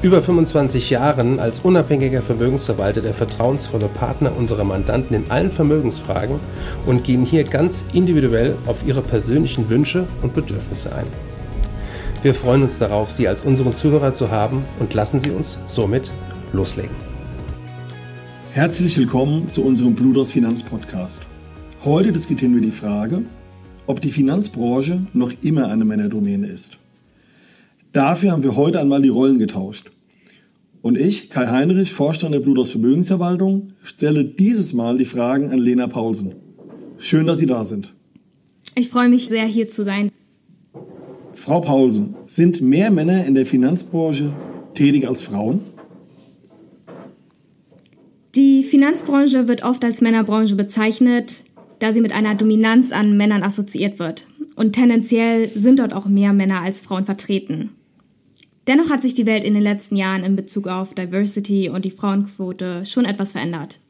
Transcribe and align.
über 0.00 0.22
25 0.22 0.90
Jahren 0.90 1.40
als 1.40 1.60
unabhängiger 1.60 2.22
Vermögensverwalter 2.22 3.00
der 3.00 3.14
vertrauensvolle 3.14 3.88
Partner 3.88 4.36
unserer 4.36 4.62
Mandanten 4.62 5.16
in 5.16 5.30
allen 5.30 5.50
Vermögensfragen 5.50 6.38
und 6.86 7.02
gehen 7.02 7.24
hier 7.24 7.42
ganz 7.42 7.86
individuell 7.92 8.56
auf 8.66 8.86
ihre 8.86 9.02
persönlichen 9.02 9.68
Wünsche 9.68 10.06
und 10.22 10.34
Bedürfnisse 10.34 10.94
ein. 10.94 11.06
Wir 12.22 12.32
freuen 12.32 12.62
uns 12.62 12.78
darauf, 12.78 13.10
Sie 13.10 13.26
als 13.26 13.42
unseren 13.42 13.74
Zuhörer 13.74 14.14
zu 14.14 14.30
haben 14.30 14.64
und 14.78 14.94
lassen 14.94 15.18
Sie 15.18 15.30
uns 15.30 15.58
somit 15.66 16.12
loslegen. 16.52 16.94
Herzlich 18.52 18.96
willkommen 18.98 19.48
zu 19.48 19.64
unserem 19.64 19.96
Bluders 19.96 20.30
Finanzpodcast. 20.30 21.20
Heute 21.84 22.12
diskutieren 22.12 22.54
wir 22.54 22.62
die 22.62 22.70
Frage, 22.70 23.22
ob 23.86 24.00
die 24.00 24.12
Finanzbranche 24.12 25.06
noch 25.12 25.32
immer 25.42 25.68
eine 25.68 25.84
Männerdomäne 25.84 26.46
ist. 26.46 26.78
Dafür 27.92 28.32
haben 28.32 28.42
wir 28.42 28.54
heute 28.54 28.80
einmal 28.80 29.00
die 29.00 29.08
Rollen 29.08 29.38
getauscht. 29.38 29.90
Und 30.82 30.98
ich, 30.98 31.30
Kai 31.30 31.46
Heinrich, 31.46 31.92
Vorstand 31.92 32.34
der 32.34 32.40
Bluters 32.40 32.70
Vermögensverwaltung, 32.70 33.72
stelle 33.82 34.24
dieses 34.24 34.72
Mal 34.72 34.98
die 34.98 35.04
Fragen 35.04 35.50
an 35.50 35.58
Lena 35.58 35.86
Paulsen. 35.86 36.34
Schön, 36.98 37.26
dass 37.26 37.38
Sie 37.38 37.46
da 37.46 37.64
sind. 37.64 37.94
Ich 38.74 38.88
freue 38.88 39.08
mich 39.08 39.28
sehr, 39.28 39.44
hier 39.44 39.70
zu 39.70 39.84
sein. 39.84 40.10
Frau 41.34 41.60
Paulsen, 41.60 42.14
sind 42.26 42.60
mehr 42.60 42.90
Männer 42.90 43.24
in 43.24 43.34
der 43.34 43.46
Finanzbranche 43.46 44.32
tätig 44.74 45.08
als 45.08 45.22
Frauen? 45.22 45.60
Die 48.34 48.62
Finanzbranche 48.62 49.48
wird 49.48 49.64
oft 49.64 49.84
als 49.84 50.00
Männerbranche 50.00 50.54
bezeichnet, 50.54 51.42
da 51.78 51.92
sie 51.92 52.00
mit 52.00 52.12
einer 52.12 52.34
Dominanz 52.34 52.92
an 52.92 53.16
Männern 53.16 53.42
assoziiert 53.42 53.98
wird. 53.98 54.28
Und 54.56 54.72
tendenziell 54.72 55.48
sind 55.48 55.78
dort 55.78 55.92
auch 55.92 56.06
mehr 56.06 56.32
Männer 56.32 56.60
als 56.60 56.80
Frauen 56.80 57.04
vertreten. 57.04 57.70
Dennoch 58.68 58.90
hat 58.90 59.00
sich 59.00 59.14
die 59.14 59.24
Welt 59.24 59.44
in 59.44 59.54
den 59.54 59.62
letzten 59.62 59.96
Jahren 59.96 60.22
in 60.24 60.36
Bezug 60.36 60.68
auf 60.68 60.92
Diversity 60.92 61.70
und 61.70 61.86
die 61.86 61.90
Frauenquote 61.90 62.84
schon 62.84 63.06
etwas 63.06 63.32
verändert. 63.32 63.80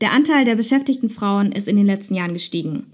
Der 0.00 0.12
Anteil 0.12 0.44
der 0.44 0.56
beschäftigten 0.56 1.08
Frauen 1.08 1.52
ist 1.52 1.68
in 1.68 1.76
den 1.76 1.86
letzten 1.86 2.16
Jahren 2.16 2.32
gestiegen. 2.32 2.86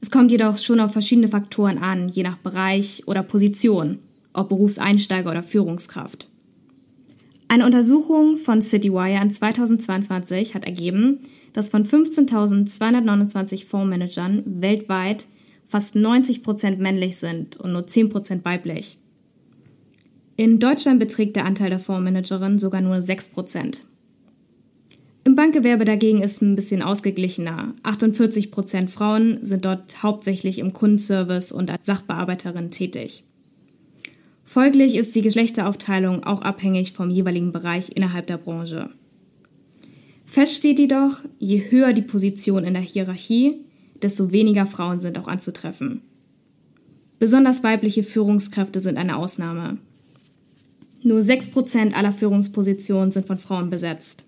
Es 0.00 0.10
kommt 0.10 0.30
jedoch 0.30 0.56
schon 0.56 0.80
auf 0.80 0.92
verschiedene 0.92 1.28
Faktoren 1.28 1.76
an, 1.76 2.08
je 2.08 2.22
nach 2.22 2.38
Bereich 2.38 3.02
oder 3.06 3.22
Position, 3.22 3.98
ob 4.32 4.48
Berufseinsteiger 4.48 5.30
oder 5.30 5.42
Führungskraft. 5.42 6.30
Eine 7.48 7.66
Untersuchung 7.66 8.38
von 8.38 8.62
Citywire 8.62 9.20
in 9.20 9.30
2022 9.30 10.54
hat 10.54 10.64
ergeben, 10.64 11.20
dass 11.52 11.68
von 11.68 11.84
15.229 11.84 13.66
Fondsmanagern 13.66 14.42
weltweit 14.46 15.26
fast 15.68 15.96
90% 15.96 16.76
männlich 16.76 17.16
sind 17.16 17.58
und 17.58 17.72
nur 17.72 17.82
10% 17.82 18.42
weiblich. 18.44 18.96
In 20.36 20.58
Deutschland 20.58 20.98
beträgt 20.98 21.36
der 21.36 21.44
Anteil 21.44 21.70
der 21.70 21.78
Fondsmanagerinnen 21.78 22.58
sogar 22.58 22.80
nur 22.80 22.96
6% 22.96 23.82
Im 25.22 25.36
Bankgewerbe 25.36 25.84
dagegen 25.84 26.22
ist 26.22 26.42
ein 26.42 26.56
bisschen 26.56 26.82
ausgeglichener. 26.82 27.74
48% 27.84 28.88
Frauen 28.88 29.38
sind 29.42 29.64
dort 29.64 30.02
hauptsächlich 30.02 30.58
im 30.58 30.72
Kundenservice 30.72 31.52
und 31.52 31.70
als 31.70 31.86
Sachbearbeiterin 31.86 32.72
tätig. 32.72 33.22
Folglich 34.44 34.96
ist 34.96 35.14
die 35.14 35.22
Geschlechteraufteilung 35.22 36.24
auch 36.24 36.42
abhängig 36.42 36.92
vom 36.92 37.10
jeweiligen 37.10 37.52
Bereich 37.52 37.90
innerhalb 37.94 38.26
der 38.26 38.38
Branche. 38.38 38.90
Fest 40.26 40.54
steht 40.54 40.80
jedoch, 40.80 41.18
je 41.38 41.70
höher 41.70 41.92
die 41.92 42.02
Position 42.02 42.64
in 42.64 42.74
der 42.74 42.82
Hierarchie, 42.82 43.64
desto 44.02 44.32
weniger 44.32 44.66
Frauen 44.66 45.00
sind 45.00 45.16
auch 45.16 45.28
anzutreffen. 45.28 46.02
Besonders 47.20 47.62
weibliche 47.62 48.02
Führungskräfte 48.02 48.80
sind 48.80 48.98
eine 48.98 49.16
Ausnahme. 49.16 49.78
Nur 51.06 51.20
6% 51.20 51.92
aller 51.92 52.12
Führungspositionen 52.12 53.12
sind 53.12 53.26
von 53.26 53.38
Frauen 53.38 53.68
besetzt. 53.68 54.24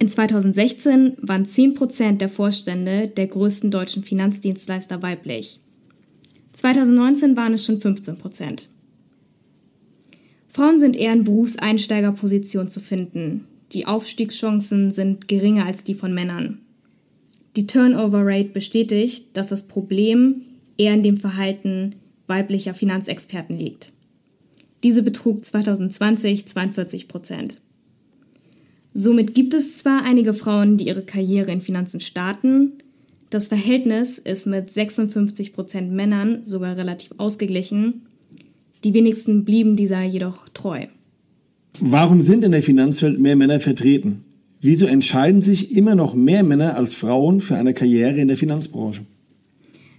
In 0.00 0.10
2016 0.10 1.16
waren 1.22 1.46
10% 1.46 2.16
der 2.16 2.28
Vorstände 2.28 3.06
der 3.06 3.28
größten 3.28 3.70
deutschen 3.70 4.02
Finanzdienstleister 4.02 5.00
weiblich. 5.00 5.60
2019 6.54 7.36
waren 7.36 7.54
es 7.54 7.64
schon 7.64 7.80
15%. 7.80 8.66
Frauen 10.48 10.80
sind 10.80 10.96
eher 10.96 11.12
in 11.12 11.22
Berufseinsteigerpositionen 11.22 12.72
zu 12.72 12.80
finden. 12.80 13.44
Die 13.72 13.86
Aufstiegschancen 13.86 14.90
sind 14.90 15.28
geringer 15.28 15.66
als 15.66 15.84
die 15.84 15.94
von 15.94 16.12
Männern. 16.12 16.58
Die 17.54 17.68
Turnover 17.68 18.22
Rate 18.24 18.48
bestätigt, 18.48 19.28
dass 19.34 19.46
das 19.46 19.68
Problem 19.68 20.42
eher 20.76 20.94
in 20.94 21.04
dem 21.04 21.18
Verhalten 21.18 21.94
weiblicher 22.26 22.74
Finanzexperten 22.74 23.56
liegt. 23.56 23.92
Diese 24.82 25.02
betrug 25.02 25.44
2020 25.44 26.46
42 26.46 27.08
Prozent. 27.08 27.58
Somit 28.94 29.34
gibt 29.34 29.54
es 29.54 29.78
zwar 29.78 30.02
einige 30.02 30.34
Frauen, 30.34 30.76
die 30.76 30.88
ihre 30.88 31.02
Karriere 31.02 31.52
in 31.52 31.60
Finanzen 31.60 32.00
starten, 32.00 32.72
das 33.30 33.46
Verhältnis 33.46 34.18
ist 34.18 34.46
mit 34.46 34.72
56 34.72 35.52
Prozent 35.52 35.92
Männern 35.92 36.40
sogar 36.44 36.76
relativ 36.76 37.12
ausgeglichen, 37.18 38.02
die 38.82 38.92
wenigsten 38.92 39.44
blieben 39.44 39.76
dieser 39.76 40.02
jedoch 40.02 40.48
treu. 40.48 40.86
Warum 41.78 42.22
sind 42.22 42.44
in 42.44 42.50
der 42.50 42.64
Finanzwelt 42.64 43.20
mehr 43.20 43.36
Männer 43.36 43.60
vertreten? 43.60 44.24
Wieso 44.60 44.86
entscheiden 44.86 45.42
sich 45.42 45.76
immer 45.76 45.94
noch 45.94 46.14
mehr 46.14 46.42
Männer 46.42 46.76
als 46.76 46.94
Frauen 46.96 47.40
für 47.40 47.54
eine 47.54 47.72
Karriere 47.72 48.18
in 48.18 48.26
der 48.26 48.36
Finanzbranche? 48.36 49.02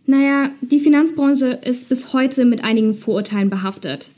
Naja, 0.05 0.49
die 0.61 0.79
Finanzbranche 0.79 1.59
ist 1.63 1.87
bis 1.87 2.11
heute 2.11 2.43
mit 2.43 2.63
einigen 2.65 2.93
Vorurteilen 2.93 3.49
behaftet. 3.49 4.11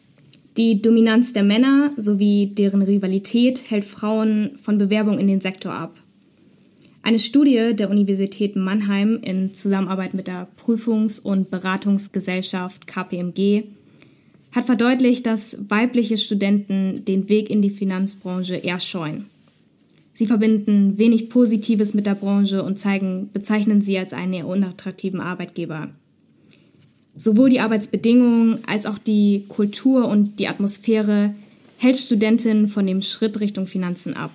Die 0.56 0.84
Dominanz 0.84 1.34
der 1.34 1.42
Männer 1.42 1.94
sowie 1.98 2.46
deren 2.46 2.84
Rivalität 2.84 3.72
hält 3.72 3.86
Frauen 3.86 4.60
von 4.62 4.78
Bewerbung 4.78 5.18
in 5.18 5.26
den 5.26 5.42
Sektor 5.42 5.74
ab. 5.74 6.00
Eine 7.02 7.18
Studie 7.18 7.74
der 7.74 7.90
Universität 7.90 8.56
Mannheim 8.56 9.20
in 9.24 9.56
Zusammenarbeit 9.56 10.14
mit 10.14 10.28
der 10.28 10.48
Prüfungs- 10.58 11.20
und 11.20 11.50
Beratungsgesellschaft 11.50 12.86
KPMG 12.86 13.64
hat 14.52 14.66
verdeutlicht, 14.66 15.26
dass 15.26 15.58
weibliche 15.70 16.18
Studenten 16.18 17.04
den 17.04 17.30
Weg 17.30 17.50
in 17.50 17.64
die 17.64 17.72
Finanzbranche 17.72 18.56
eher 18.56 18.80
scheuen. 18.80 19.26
Sie 20.14 20.28
verbinden 20.28 21.00
wenig 21.00 21.30
Positives 21.30 21.96
mit 21.96 22.06
der 22.06 22.14
Branche 22.14 22.62
und 22.62 22.78
zeigen, 22.78 23.32
bezeichnen 23.34 23.82
sie 23.82 23.98
als 23.98 24.14
einen 24.14 24.34
eher 24.34 24.48
unattraktiven 24.48 25.20
Arbeitgeber. 25.20 25.90
Sowohl 27.16 27.50
die 27.50 27.60
Arbeitsbedingungen 27.60 28.60
als 28.66 28.86
auch 28.86 28.98
die 28.98 29.46
Kultur 29.48 30.08
und 30.08 30.40
die 30.40 30.48
Atmosphäre 30.48 31.36
hält 31.78 31.98
Studentinnen 31.98 32.68
von 32.68 32.88
dem 32.88 33.02
Schritt 33.02 33.40
Richtung 33.40 33.68
Finanzen 33.68 34.16
ab. 34.16 34.32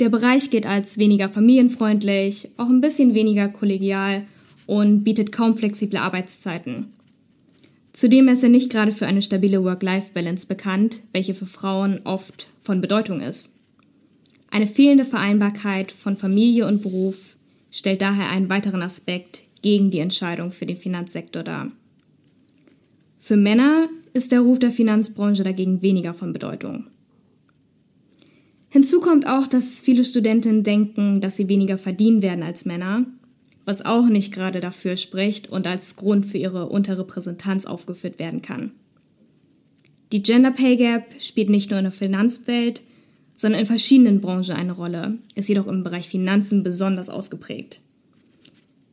Der 0.00 0.08
Bereich 0.08 0.50
geht 0.50 0.66
als 0.66 0.98
weniger 0.98 1.28
familienfreundlich, 1.28 2.50
auch 2.56 2.68
ein 2.68 2.80
bisschen 2.80 3.14
weniger 3.14 3.48
kollegial 3.48 4.24
und 4.66 5.02
bietet 5.02 5.32
kaum 5.32 5.54
flexible 5.54 5.98
Arbeitszeiten. 5.98 6.86
Zudem 7.92 8.28
ist 8.28 8.44
er 8.44 8.48
nicht 8.48 8.70
gerade 8.70 8.92
für 8.92 9.06
eine 9.06 9.22
stabile 9.22 9.64
Work-Life-Balance 9.64 10.46
bekannt, 10.46 11.00
welche 11.12 11.34
für 11.34 11.46
Frauen 11.46 12.00
oft 12.04 12.48
von 12.62 12.80
Bedeutung 12.80 13.20
ist. 13.20 13.56
Eine 14.50 14.68
fehlende 14.68 15.04
Vereinbarkeit 15.04 15.90
von 15.90 16.16
Familie 16.16 16.66
und 16.66 16.82
Beruf 16.82 17.36
stellt 17.72 18.00
daher 18.00 18.28
einen 18.28 18.48
weiteren 18.48 18.82
Aspekt 18.82 19.42
gegen 19.62 19.90
die 19.90 20.00
Entscheidung 20.00 20.52
für 20.52 20.66
den 20.66 20.76
Finanzsektor 20.76 21.42
dar. 21.42 21.70
Für 23.18 23.36
Männer 23.36 23.88
ist 24.12 24.32
der 24.32 24.40
Ruf 24.40 24.58
der 24.58 24.70
Finanzbranche 24.70 25.42
dagegen 25.42 25.82
weniger 25.82 26.14
von 26.14 26.32
Bedeutung. 26.32 26.86
Hinzu 28.70 29.00
kommt 29.00 29.26
auch, 29.26 29.46
dass 29.46 29.80
viele 29.80 30.04
Studentinnen 30.04 30.62
denken, 30.62 31.20
dass 31.20 31.36
sie 31.36 31.48
weniger 31.48 31.78
verdienen 31.78 32.22
werden 32.22 32.42
als 32.42 32.64
Männer, 32.64 33.06
was 33.64 33.84
auch 33.84 34.08
nicht 34.08 34.32
gerade 34.32 34.60
dafür 34.60 34.96
spricht 34.96 35.48
und 35.48 35.66
als 35.66 35.96
Grund 35.96 36.26
für 36.26 36.38
ihre 36.38 36.68
Unterrepräsentanz 36.68 37.66
aufgeführt 37.66 38.18
werden 38.18 38.42
kann. 38.42 38.72
Die 40.12 40.22
Gender 40.22 40.52
Pay 40.52 40.76
Gap 40.76 41.14
spielt 41.18 41.50
nicht 41.50 41.70
nur 41.70 41.78
in 41.78 41.84
der 41.84 41.92
Finanzwelt, 41.92 42.82
sondern 43.34 43.60
in 43.60 43.66
verschiedenen 43.66 44.20
Branchen 44.20 44.56
eine 44.56 44.72
Rolle, 44.72 45.18
ist 45.34 45.48
jedoch 45.48 45.66
im 45.66 45.84
Bereich 45.84 46.08
Finanzen 46.08 46.62
besonders 46.62 47.10
ausgeprägt. 47.10 47.82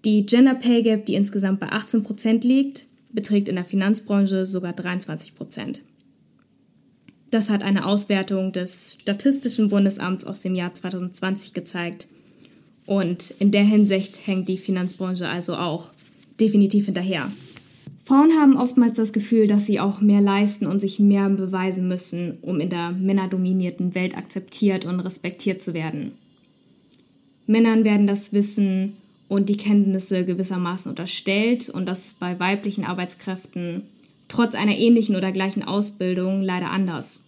Die 0.05 0.23
Gender 0.27 0.53
Pay 0.53 0.83
Gap, 0.83 1.07
die 1.07 1.15
insgesamt 1.15 1.59
bei 1.59 1.71
18 1.71 2.03
Prozent 2.03 2.43
liegt, 2.43 2.85
beträgt 3.11 3.49
in 3.49 3.55
der 3.55 3.65
Finanzbranche 3.65 4.45
sogar 4.45 4.73
23 4.73 5.33
Prozent. 5.33 5.81
Das 7.31 7.49
hat 7.49 7.63
eine 7.63 7.87
Auswertung 7.87 8.51
des 8.51 8.99
Statistischen 9.01 9.69
Bundesamts 9.69 10.25
aus 10.25 10.41
dem 10.41 10.53
Jahr 10.53 10.75
2020 10.75 11.53
gezeigt. 11.55 12.07
Und 12.85 13.33
in 13.39 13.49
der 13.49 13.63
Hinsicht 13.63 14.27
hängt 14.27 14.47
die 14.47 14.59
Finanzbranche 14.59 15.27
also 15.27 15.55
auch 15.55 15.89
definitiv 16.39 16.85
hinterher. 16.85 17.31
Frauen 18.03 18.33
haben 18.39 18.57
oftmals 18.57 18.93
das 18.93 19.11
Gefühl, 19.11 19.47
dass 19.47 19.65
sie 19.65 19.79
auch 19.79 20.01
mehr 20.01 20.21
leisten 20.21 20.67
und 20.67 20.81
sich 20.81 20.99
mehr 20.99 21.27
beweisen 21.31 21.87
müssen, 21.87 22.37
um 22.43 22.59
in 22.59 22.69
der 22.69 22.91
männerdominierten 22.91 23.95
Welt 23.95 24.15
akzeptiert 24.15 24.85
und 24.85 24.99
respektiert 24.99 25.63
zu 25.63 25.73
werden. 25.73 26.11
Männern 27.47 27.83
werden 27.83 28.05
das 28.05 28.33
Wissen 28.33 28.97
und 29.27 29.49
die 29.49 29.57
Kenntnisse 29.57 30.25
gewissermaßen 30.25 30.89
unterstellt 30.89 31.69
und 31.69 31.87
das 31.87 32.05
ist 32.05 32.19
bei 32.19 32.39
weiblichen 32.39 32.85
Arbeitskräften 32.85 33.83
trotz 34.27 34.55
einer 34.55 34.77
ähnlichen 34.77 35.15
oder 35.15 35.31
gleichen 35.31 35.63
Ausbildung 35.63 36.41
leider 36.41 36.69
anders. 36.71 37.25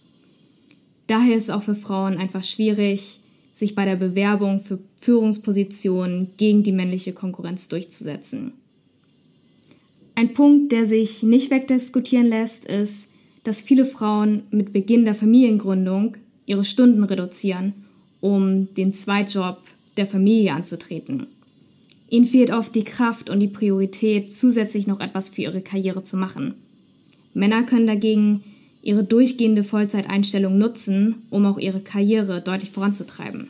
Daher 1.06 1.36
ist 1.36 1.44
es 1.44 1.50
auch 1.50 1.62
für 1.62 1.74
Frauen 1.74 2.18
einfach 2.18 2.42
schwierig, 2.42 3.20
sich 3.54 3.74
bei 3.74 3.84
der 3.84 3.96
Bewerbung 3.96 4.60
für 4.60 4.78
Führungspositionen 5.00 6.30
gegen 6.36 6.62
die 6.62 6.72
männliche 6.72 7.12
Konkurrenz 7.12 7.68
durchzusetzen. 7.68 8.52
Ein 10.14 10.34
Punkt, 10.34 10.72
der 10.72 10.86
sich 10.86 11.22
nicht 11.22 11.50
wegdiskutieren 11.50 12.26
lässt, 12.26 12.64
ist, 12.64 13.08
dass 13.44 13.62
viele 13.62 13.84
Frauen 13.84 14.42
mit 14.50 14.72
Beginn 14.72 15.04
der 15.04 15.14
Familiengründung 15.14 16.16
ihre 16.44 16.64
Stunden 16.64 17.04
reduzieren, 17.04 17.72
um 18.20 18.72
den 18.74 18.92
Zweitjob 18.92 19.58
der 19.96 20.06
Familie 20.06 20.52
anzutreten. 20.52 21.28
Ihnen 22.10 22.24
fehlt 22.24 22.50
oft 22.50 22.74
die 22.74 22.84
Kraft 22.84 23.28
und 23.28 23.40
die 23.40 23.48
Priorität, 23.48 24.32
zusätzlich 24.32 24.86
noch 24.86 25.00
etwas 25.00 25.28
für 25.28 25.42
ihre 25.42 25.60
Karriere 25.60 26.04
zu 26.04 26.16
machen. 26.16 26.54
Männer 27.34 27.64
können 27.64 27.86
dagegen 27.86 28.42
ihre 28.82 29.04
durchgehende 29.04 29.64
Vollzeiteinstellung 29.64 30.56
nutzen, 30.56 31.16
um 31.30 31.44
auch 31.44 31.58
ihre 31.58 31.80
Karriere 31.80 32.40
deutlich 32.40 32.70
voranzutreiben. 32.70 33.48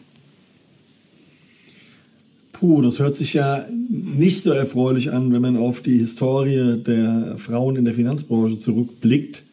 Puh, 2.52 2.82
das 2.82 2.98
hört 2.98 3.14
sich 3.14 3.34
ja 3.34 3.64
nicht 3.88 4.42
so 4.42 4.50
erfreulich 4.50 5.12
an, 5.12 5.32
wenn 5.32 5.42
man 5.42 5.56
auf 5.56 5.80
die 5.80 5.98
Historie 5.98 6.76
der 6.76 7.36
Frauen 7.38 7.76
in 7.76 7.84
der 7.84 7.94
Finanzbranche 7.94 8.58
zurückblickt. 8.58 9.44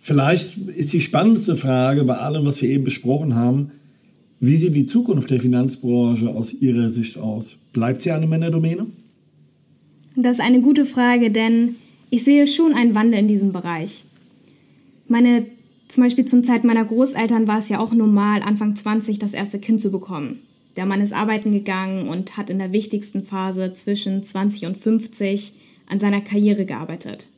Vielleicht 0.00 0.56
ist 0.56 0.94
die 0.94 1.02
spannendste 1.02 1.56
Frage 1.56 2.04
bei 2.04 2.16
allem, 2.16 2.46
was 2.46 2.62
wir 2.62 2.70
eben 2.70 2.84
besprochen 2.84 3.34
haben, 3.34 3.72
wie 4.40 4.56
sieht 4.56 4.76
die 4.76 4.86
Zukunft 4.86 5.30
der 5.30 5.40
Finanzbranche 5.40 6.28
aus 6.28 6.52
Ihrer 6.52 6.90
Sicht 6.90 7.18
aus? 7.18 7.56
Bleibt 7.72 8.02
sie 8.02 8.12
eine 8.12 8.26
Männerdomäne? 8.26 8.86
Das 10.16 10.38
ist 10.38 10.44
eine 10.44 10.60
gute 10.60 10.84
Frage, 10.84 11.30
denn 11.30 11.76
ich 12.10 12.24
sehe 12.24 12.46
schon 12.46 12.74
einen 12.74 12.94
Wandel 12.94 13.20
in 13.20 13.28
diesem 13.28 13.52
Bereich. 13.52 14.04
Meine, 15.08 15.46
zum 15.88 16.04
Beispiel 16.04 16.24
zum 16.24 16.44
Zeit 16.44 16.64
meiner 16.64 16.84
Großeltern 16.84 17.46
war 17.46 17.58
es 17.58 17.68
ja 17.68 17.78
auch 17.78 17.92
normal, 17.92 18.42
Anfang 18.42 18.76
20 18.76 19.18
das 19.18 19.34
erste 19.34 19.58
Kind 19.58 19.82
zu 19.82 19.90
bekommen. 19.90 20.40
Der 20.76 20.86
Mann 20.86 21.00
ist 21.00 21.12
arbeiten 21.12 21.52
gegangen 21.52 22.08
und 22.08 22.36
hat 22.36 22.50
in 22.50 22.58
der 22.58 22.72
wichtigsten 22.72 23.24
Phase 23.24 23.72
zwischen 23.74 24.24
20 24.24 24.66
und 24.66 24.76
50 24.76 25.52
an 25.86 26.00
seiner 26.00 26.20
Karriere 26.20 26.64
gearbeitet. 26.64 27.28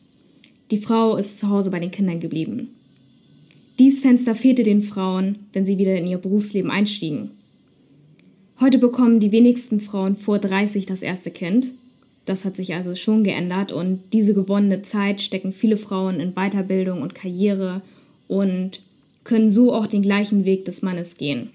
Die 0.71 0.79
Frau 0.79 1.17
ist 1.17 1.39
zu 1.39 1.49
Hause 1.51 1.71
bei 1.71 1.81
den 1.81 1.91
Kindern 1.91 2.21
geblieben. 2.21 2.76
Dies 3.79 4.01
Fenster 4.01 4.35
fehlte 4.35 4.63
den 4.63 4.83
Frauen, 4.83 5.41
wenn 5.53 5.67
sie 5.67 5.77
wieder 5.77 5.97
in 5.97 6.07
ihr 6.07 6.19
Berufsleben 6.19 6.71
einstiegen. 6.71 7.33
Heute 8.59 8.79
bekommen 8.79 9.21
die 9.21 9.33
wenigsten 9.33 9.81
Frauen 9.81 10.17
vor 10.17 10.39
30 10.39 10.87
das 10.87 11.03
erste 11.03 11.31
Kind. 11.31 11.73
Das 12.25 12.45
hat 12.45 12.57
sich 12.57 12.75
also 12.75 12.95
schon 12.95 13.23
geändert 13.23 13.73
und 13.73 14.01
diese 14.15 14.33
gewonnene 14.33 14.83
Zeit 14.83 15.21
stecken 15.21 15.53
viele 15.53 15.77
Frauen 15.77 16.21
in 16.21 16.33
Weiterbildung 16.33 17.03
und 17.03 17.15
Karriere 17.15 17.83
und 18.29 18.83
können 19.25 19.51
so 19.51 19.75
auch 19.75 19.87
den 19.87 20.03
gleichen 20.03 20.47
Weg 20.47 20.65
des 20.65 20.81
Mannes 20.81 21.19
gehen. 21.19 21.51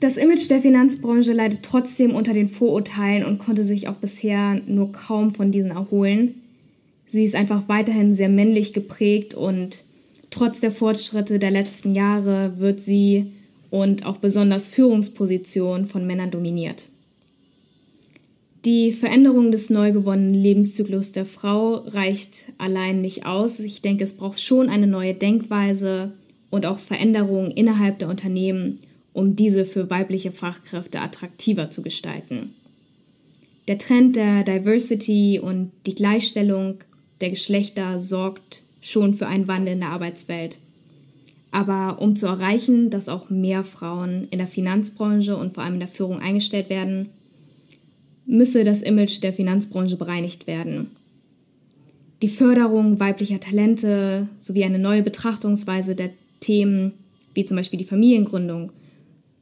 Das 0.00 0.16
Image 0.16 0.48
der 0.48 0.60
Finanzbranche 0.60 1.32
leidet 1.32 1.62
trotzdem 1.62 2.14
unter 2.14 2.32
den 2.32 2.48
Vorurteilen 2.48 3.24
und 3.24 3.38
konnte 3.38 3.64
sich 3.64 3.88
auch 3.88 3.96
bisher 3.96 4.60
nur 4.66 4.92
kaum 4.92 5.34
von 5.34 5.50
diesen 5.50 5.72
erholen. 5.72 6.36
Sie 7.08 7.24
ist 7.24 7.34
einfach 7.34 7.68
weiterhin 7.68 8.14
sehr 8.14 8.28
männlich 8.28 8.74
geprägt 8.74 9.34
und 9.34 9.82
trotz 10.30 10.60
der 10.60 10.70
Fortschritte 10.70 11.38
der 11.38 11.50
letzten 11.50 11.94
Jahre 11.94 12.58
wird 12.58 12.80
sie 12.80 13.32
und 13.70 14.04
auch 14.04 14.18
besonders 14.18 14.68
Führungspositionen 14.68 15.86
von 15.86 16.06
Männern 16.06 16.30
dominiert. 16.30 16.84
Die 18.64 18.92
Veränderung 18.92 19.50
des 19.50 19.70
neu 19.70 19.92
gewonnenen 19.92 20.34
Lebenszyklus 20.34 21.12
der 21.12 21.24
Frau 21.24 21.76
reicht 21.86 22.52
allein 22.58 23.00
nicht 23.00 23.24
aus. 23.24 23.60
Ich 23.60 23.80
denke, 23.80 24.04
es 24.04 24.16
braucht 24.16 24.40
schon 24.40 24.68
eine 24.68 24.86
neue 24.86 25.14
Denkweise 25.14 26.12
und 26.50 26.66
auch 26.66 26.78
Veränderungen 26.78 27.50
innerhalb 27.50 27.98
der 28.00 28.08
Unternehmen, 28.08 28.76
um 29.14 29.34
diese 29.34 29.64
für 29.64 29.88
weibliche 29.88 30.32
Fachkräfte 30.32 31.00
attraktiver 31.00 31.70
zu 31.70 31.82
gestalten. 31.82 32.54
Der 33.68 33.78
Trend 33.78 34.16
der 34.16 34.42
Diversity 34.44 35.40
und 35.42 35.72
die 35.86 35.94
Gleichstellung 35.94 36.78
der 37.20 37.30
Geschlechter 37.30 37.98
sorgt 37.98 38.62
schon 38.80 39.14
für 39.14 39.26
einen 39.26 39.48
Wandel 39.48 39.74
in 39.74 39.80
der 39.80 39.90
Arbeitswelt. 39.90 40.58
Aber 41.50 42.00
um 42.00 42.14
zu 42.14 42.26
erreichen, 42.26 42.90
dass 42.90 43.08
auch 43.08 43.30
mehr 43.30 43.64
Frauen 43.64 44.28
in 44.30 44.38
der 44.38 44.46
Finanzbranche 44.46 45.36
und 45.36 45.54
vor 45.54 45.64
allem 45.64 45.74
in 45.74 45.80
der 45.80 45.88
Führung 45.88 46.20
eingestellt 46.20 46.68
werden, 46.68 47.08
müsse 48.26 48.64
das 48.64 48.82
Image 48.82 49.22
der 49.22 49.32
Finanzbranche 49.32 49.96
bereinigt 49.96 50.46
werden. 50.46 50.90
Die 52.20 52.28
Förderung 52.28 53.00
weiblicher 53.00 53.40
Talente 53.40 54.28
sowie 54.40 54.64
eine 54.64 54.78
neue 54.78 55.02
Betrachtungsweise 55.02 55.94
der 55.94 56.10
Themen 56.40 56.92
wie 57.38 57.44
zum 57.44 57.56
Beispiel 57.56 57.78
die 57.78 57.84
Familiengründung 57.84 58.72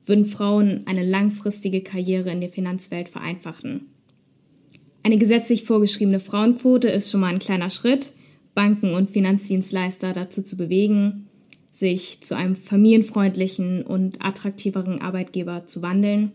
würden 0.04 0.26
Frauen 0.26 0.82
eine 0.84 1.02
langfristige 1.02 1.80
Karriere 1.80 2.30
in 2.30 2.42
der 2.42 2.50
Finanzwelt 2.50 3.08
vereinfachen. 3.08 3.86
Eine 5.06 5.18
gesetzlich 5.18 5.62
vorgeschriebene 5.62 6.18
Frauenquote 6.18 6.88
ist 6.88 7.12
schon 7.12 7.20
mal 7.20 7.28
ein 7.28 7.38
kleiner 7.38 7.70
Schritt, 7.70 8.12
Banken 8.56 8.92
und 8.92 9.08
Finanzdienstleister 9.08 10.12
dazu 10.12 10.42
zu 10.42 10.56
bewegen, 10.56 11.28
sich 11.70 12.22
zu 12.22 12.36
einem 12.36 12.56
familienfreundlichen 12.56 13.82
und 13.84 14.24
attraktiveren 14.24 15.00
Arbeitgeber 15.00 15.64
zu 15.66 15.80
wandeln. 15.80 16.32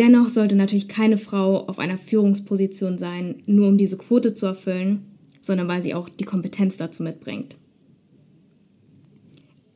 Dennoch 0.00 0.30
sollte 0.30 0.56
natürlich 0.56 0.88
keine 0.88 1.16
Frau 1.16 1.64
auf 1.68 1.78
einer 1.78 1.96
Führungsposition 1.96 2.98
sein, 2.98 3.36
nur 3.46 3.68
um 3.68 3.76
diese 3.76 3.98
Quote 3.98 4.34
zu 4.34 4.46
erfüllen, 4.46 5.04
sondern 5.40 5.68
weil 5.68 5.80
sie 5.80 5.94
auch 5.94 6.08
die 6.08 6.24
Kompetenz 6.24 6.76
dazu 6.76 7.04
mitbringt. 7.04 7.54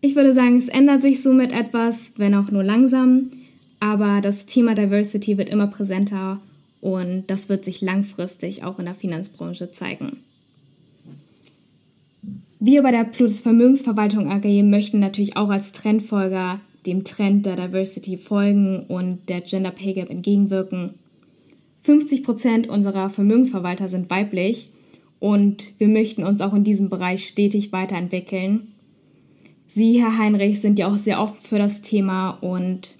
Ich 0.01 0.17
würde 0.17 0.33
sagen, 0.33 0.57
es 0.57 0.69
ändert 0.69 1.03
sich 1.03 1.23
somit 1.23 1.53
etwas, 1.53 2.15
wenn 2.17 2.35
auch 2.35 2.51
nur 2.51 2.65
langsam, 2.65 3.31
aber 3.79 4.21
das 4.21 4.47
Thema 4.47 4.75
Diversity 4.75 5.39
wird 5.39 5.49
immer 5.49 5.69
präsenter 5.69 6.41
und 6.83 7.25
das 7.29 7.49
wird 7.49 7.65
sich 7.65 7.81
langfristig 7.81 8.63
auch 8.65 8.79
in 8.79 8.85
der 8.85 8.95
Finanzbranche 8.95 9.73
zeigen. 9.73 10.19
Wir 12.61 12.83
bei 12.83 12.91
der 12.91 13.05
Plutus 13.05 13.41
Vermögensverwaltung 13.41 14.31
AG 14.31 14.45
möchten 14.63 15.01
natürlich 15.01 15.37
auch 15.39 15.49
als 15.49 15.73
Trendfolger 15.73 16.61
dem 16.85 17.05
Trend 17.05 17.47
der 17.47 17.57
Diversity 17.57 18.19
folgen 18.19 18.85
und 18.89 19.29
der 19.31 19.41
Gender 19.41 19.71
Pay 19.71 19.95
Gap 19.95 20.11
entgegenwirken. 20.11 20.95
50 21.83 22.23
Prozent 22.23 22.69
unserer 22.69 23.09
Vermögensverwalter 23.09 23.89
sind 23.89 24.11
weiblich 24.11 24.69
und 25.19 25.73
wir 25.79 25.89
möchten 25.89 26.25
uns 26.25 26.43
auch 26.43 26.53
in 26.53 26.65
diesem 26.65 26.91
Bereich 26.91 27.27
stetig 27.27 27.73
weiterentwickeln 27.73 28.69
Sie, 29.75 30.03
Herr 30.03 30.19
Heinrich, 30.19 30.61
sind 30.61 30.79
ja 30.79 30.87
auch 30.87 30.99
sehr 30.99 31.19
offen 31.19 31.41
für 31.41 31.57
das 31.57 31.81
Thema 31.81 32.33
und 32.43 32.97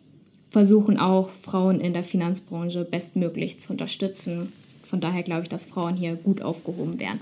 versuchen 0.53 0.99
auch, 0.99 1.31
Frauen 1.31 1.81
in 1.81 1.95
der 1.95 2.05
Finanzbranche 2.05 2.87
bestmöglich 2.89 3.61
zu 3.61 3.73
unterstützen. 3.73 4.49
Von 4.85 5.01
daher 5.01 5.23
glaube 5.23 5.45
ich, 5.45 5.49
dass 5.49 5.65
Frauen 5.65 5.97
hier 5.97 6.15
gut 6.15 6.43
aufgehoben 6.43 7.01
wären. 7.01 7.21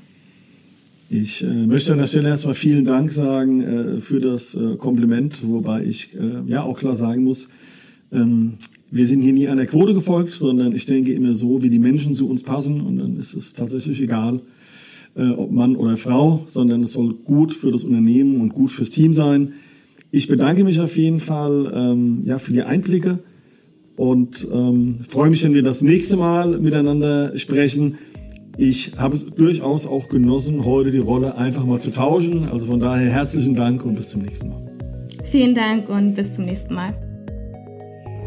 Ich 1.08 1.42
äh, 1.42 1.46
möchte 1.46 1.92
an 1.92 1.98
der 1.98 2.08
Stelle 2.08 2.28
erstmal 2.28 2.54
vielen 2.54 2.84
Dank 2.84 3.12
sagen 3.12 3.62
äh, 3.62 4.00
für 4.00 4.20
das 4.20 4.54
äh, 4.54 4.76
Kompliment, 4.76 5.46
wobei 5.46 5.84
ich 5.84 6.14
äh, 6.14 6.42
ja 6.50 6.64
auch 6.64 6.78
klar 6.78 6.96
sagen 6.96 7.24
muss, 7.24 7.48
ähm, 8.12 8.54
wir 8.90 9.06
sind 9.06 9.22
hier 9.22 9.32
nie 9.32 9.46
einer 9.46 9.66
Quote 9.66 9.94
gefolgt, 9.94 10.32
sondern 10.32 10.74
ich 10.74 10.86
denke 10.86 11.12
immer 11.12 11.34
so, 11.34 11.62
wie 11.62 11.70
die 11.70 11.78
Menschen 11.78 12.14
zu 12.14 12.28
uns 12.28 12.42
passen 12.42 12.80
und 12.80 12.98
dann 12.98 13.16
ist 13.16 13.34
es 13.34 13.52
tatsächlich 13.52 14.00
egal, 14.00 14.40
äh, 15.14 15.30
ob 15.30 15.52
Mann 15.52 15.76
oder 15.76 15.96
Frau, 15.96 16.44
sondern 16.48 16.82
es 16.82 16.92
soll 16.92 17.14
gut 17.14 17.54
für 17.54 17.70
das 17.70 17.84
Unternehmen 17.84 18.40
und 18.40 18.54
gut 18.54 18.72
fürs 18.72 18.90
Team 18.90 19.14
sein. 19.14 19.52
Ich 20.12 20.26
bedanke 20.26 20.64
mich 20.64 20.80
auf 20.80 20.96
jeden 20.96 21.20
Fall 21.20 21.70
ähm, 21.72 22.22
ja, 22.24 22.38
für 22.38 22.52
die 22.52 22.62
Einblicke 22.62 23.20
und 23.96 24.46
ähm, 24.52 25.00
freue 25.08 25.30
mich, 25.30 25.44
wenn 25.44 25.54
wir 25.54 25.62
das 25.62 25.82
nächste 25.82 26.16
Mal 26.16 26.58
miteinander 26.58 27.38
sprechen. 27.38 27.98
Ich 28.56 28.92
habe 28.96 29.14
es 29.14 29.24
durchaus 29.26 29.86
auch 29.86 30.08
genossen, 30.08 30.64
heute 30.64 30.90
die 30.90 30.98
Rolle 30.98 31.38
einfach 31.38 31.64
mal 31.64 31.80
zu 31.80 31.92
tauschen. 31.92 32.48
Also 32.50 32.66
von 32.66 32.80
daher 32.80 33.08
herzlichen 33.08 33.54
Dank 33.54 33.84
und 33.84 33.94
bis 33.94 34.10
zum 34.10 34.22
nächsten 34.22 34.48
Mal. 34.48 34.68
Vielen 35.24 35.54
Dank 35.54 35.88
und 35.88 36.14
bis 36.14 36.32
zum 36.32 36.44
nächsten 36.46 36.74
Mal. 36.74 36.92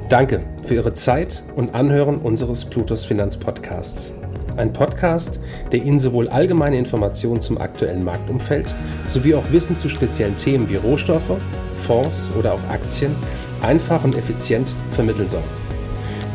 Danke 0.08 0.42
für 0.62 0.76
Ihre 0.76 0.94
Zeit 0.94 1.44
und 1.58 1.76
Anhören 1.76 2.18
unseres 2.18 2.64
Plutos 2.64 3.04
Finanzpodcasts. 3.04 4.14
Ein 4.56 4.72
Podcast, 4.72 5.40
der 5.74 5.84
Ihnen 5.84 6.00
sowohl 6.00 6.30
allgemeine 6.30 6.78
Informationen 6.78 7.42
zum 7.42 7.58
aktuellen 7.58 8.06
Marktumfeld 8.06 8.74
sowie 9.10 9.34
auch 9.34 9.52
Wissen 9.52 9.76
zu 9.76 9.90
speziellen 9.90 10.38
Themen 10.38 10.70
wie 10.70 10.76
Rohstoffe, 10.76 11.38
Fonds 11.86 12.30
oder 12.38 12.54
auch 12.54 12.64
Aktien 12.70 13.16
einfach 13.62 14.04
und 14.04 14.16
effizient 14.16 14.74
vermitteln 14.92 15.30
soll. 15.30 15.44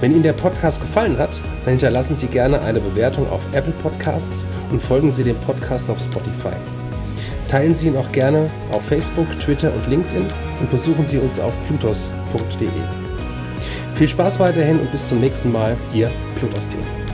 Wenn 0.00 0.12
Ihnen 0.12 0.22
der 0.22 0.32
Podcast 0.32 0.80
gefallen 0.80 1.18
hat, 1.18 1.30
dann 1.64 1.72
hinterlassen 1.72 2.14
Sie 2.14 2.28
gerne 2.28 2.62
eine 2.62 2.80
Bewertung 2.80 3.28
auf 3.30 3.42
Apple 3.52 3.72
Podcasts 3.82 4.46
und 4.70 4.80
folgen 4.80 5.10
Sie 5.10 5.24
dem 5.24 5.36
Podcast 5.40 5.90
auf 5.90 5.98
Spotify. 6.00 6.54
Teilen 7.48 7.74
Sie 7.74 7.88
ihn 7.88 7.96
auch 7.96 8.12
gerne 8.12 8.48
auf 8.72 8.84
Facebook, 8.84 9.26
Twitter 9.40 9.72
und 9.74 9.88
LinkedIn 9.88 10.26
und 10.60 10.70
besuchen 10.70 11.06
Sie 11.06 11.18
uns 11.18 11.40
auf 11.40 11.52
plutos.de. 11.66 12.68
Viel 13.94 14.08
Spaß 14.08 14.38
weiterhin 14.38 14.78
und 14.78 14.92
bis 14.92 15.08
zum 15.08 15.18
nächsten 15.18 15.50
Mal, 15.50 15.76
Ihr 15.92 16.10
Plutos-Team. 16.38 17.07